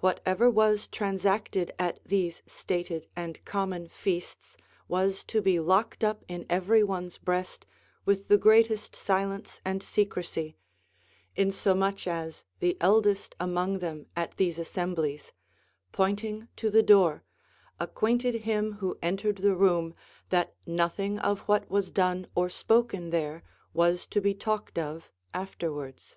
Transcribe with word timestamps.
Whatever 0.00 0.50
was 0.50 0.86
transacted 0.88 1.72
at 1.78 2.00
these 2.04 2.42
stated 2.46 3.06
and 3.16 3.42
common 3.46 3.88
feasts 3.88 4.58
was 4.88 5.24
to 5.24 5.40
be 5.40 5.58
locked 5.58 6.04
up 6.04 6.22
in 6.28 6.44
every 6.50 6.84
one's 6.84 7.16
breast 7.16 7.64
with 8.04 8.28
the 8.28 8.36
greatest 8.36 8.94
silence 8.94 9.62
and 9.64 9.82
secrecy, 9.82 10.58
insomuch 11.34 12.06
as 12.06 12.44
the 12.58 12.76
eldest 12.78 13.34
among 13.40 13.78
them 13.78 14.04
at 14.14 14.36
these 14.36 14.58
assemblies, 14.58 15.32
pointing 15.92 16.48
to 16.56 16.68
the 16.68 16.82
door, 16.82 17.24
acquainted 17.80 18.42
him 18.42 18.74
Avho 18.82 18.98
entered 19.00 19.36
the 19.38 19.56
room 19.56 19.94
that 20.28 20.54
nothing 20.66 21.18
of 21.20 21.38
what 21.48 21.70
was 21.70 21.90
done 21.90 22.26
or 22.34 22.50
spoken 22.50 23.08
there 23.08 23.42
was 23.72 24.06
to 24.08 24.20
be 24.20 24.34
talked 24.34 24.76
of 24.78 25.10
afterwards. 25.32 26.16